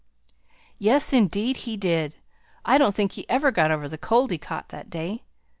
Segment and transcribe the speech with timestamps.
[0.79, 2.15] "Yes, indeed, he did!
[2.65, 5.25] I don't think he ever got over the cold he caught that day.